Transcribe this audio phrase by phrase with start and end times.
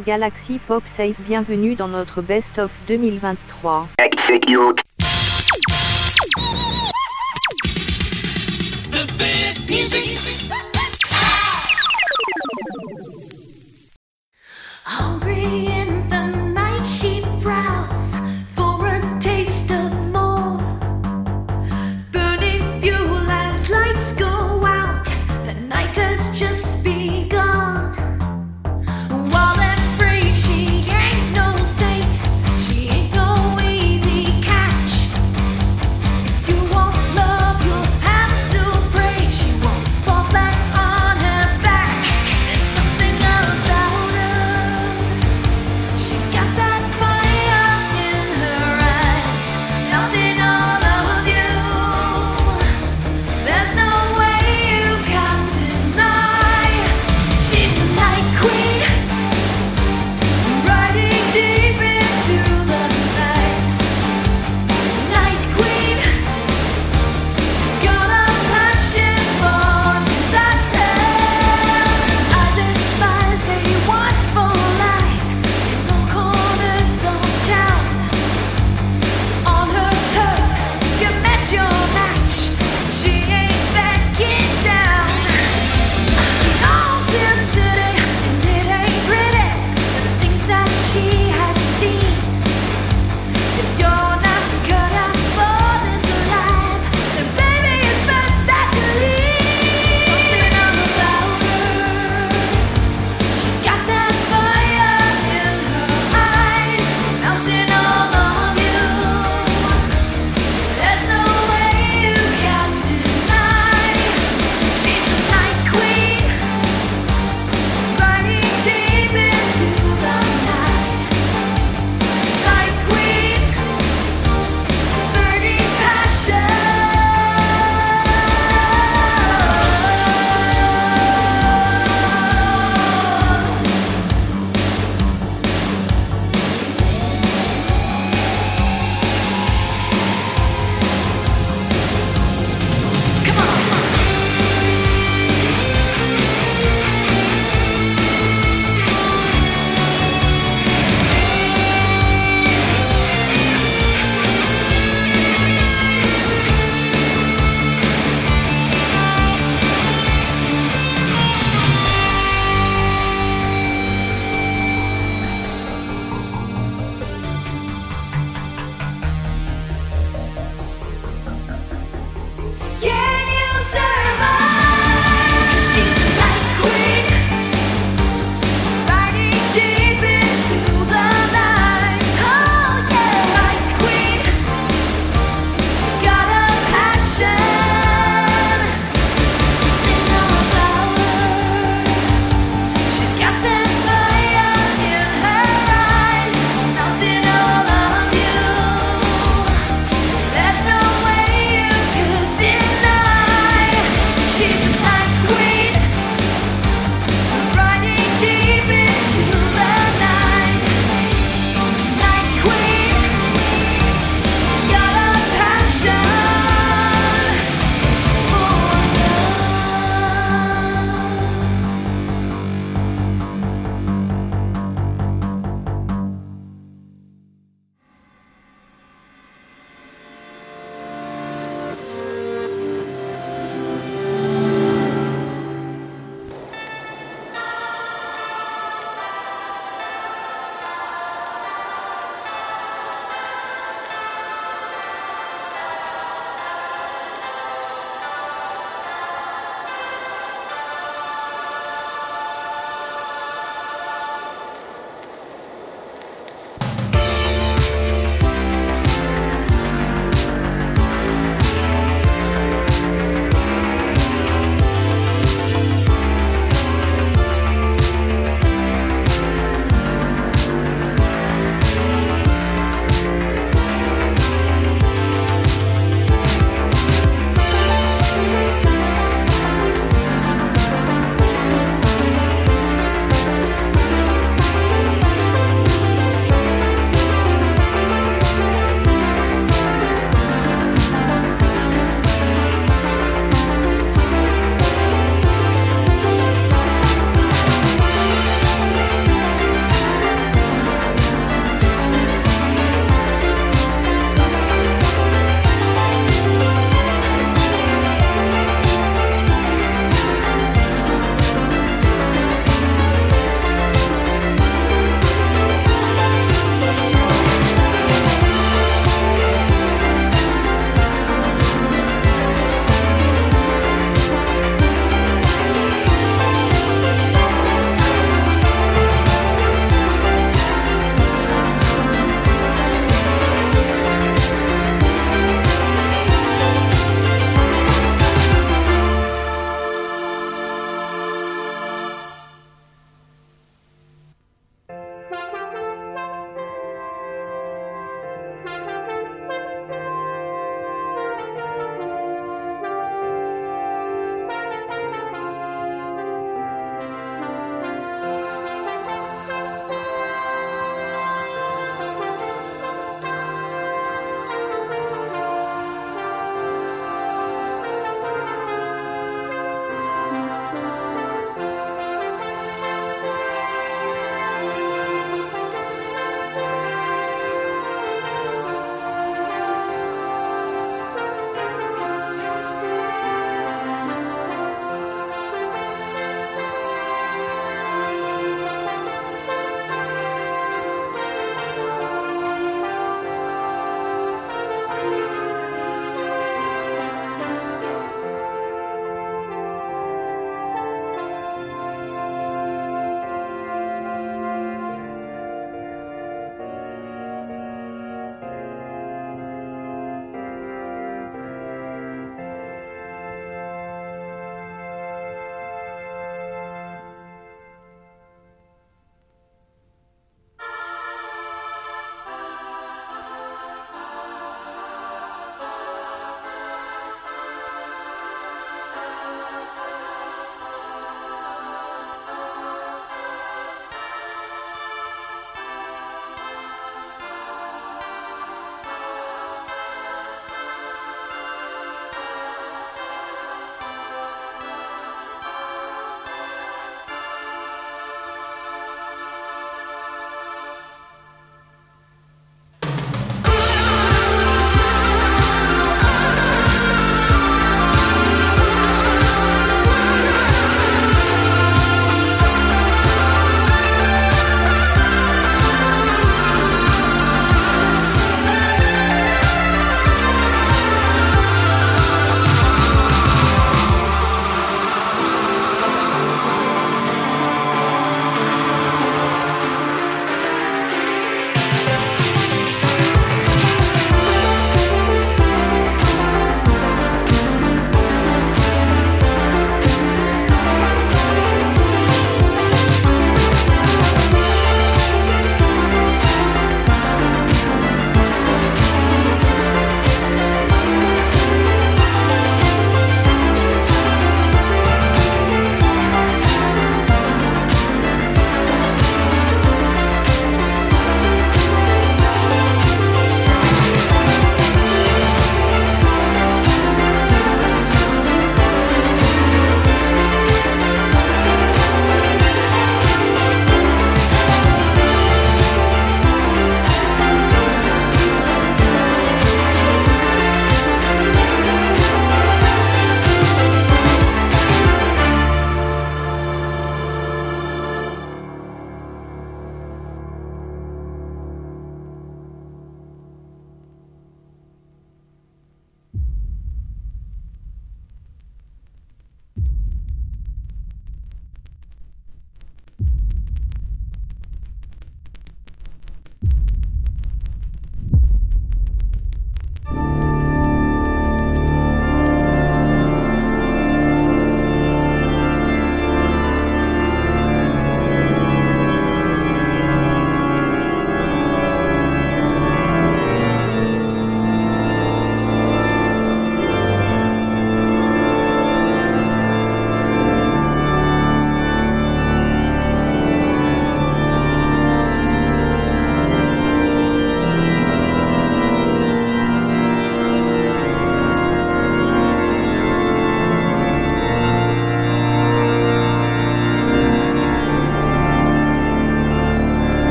[0.00, 3.88] Galaxy Pop 6, bienvenue dans notre Best of 2023.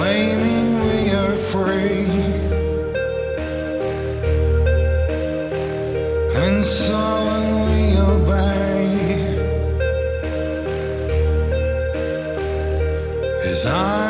[0.00, 2.08] Proclaiming we are free,
[6.42, 8.86] and sullenly obey.
[13.44, 14.09] Is irony